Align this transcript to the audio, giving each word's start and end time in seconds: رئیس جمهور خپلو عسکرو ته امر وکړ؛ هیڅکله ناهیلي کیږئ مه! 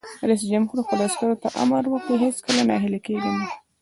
رئیس 0.29 0.41
جمهور 0.51 0.77
خپلو 0.85 1.03
عسکرو 1.09 1.41
ته 1.43 1.47
امر 1.63 1.83
وکړ؛ 1.89 2.13
هیڅکله 2.25 2.61
ناهیلي 2.69 2.99
کیږئ 3.05 3.31
مه! 3.37 3.45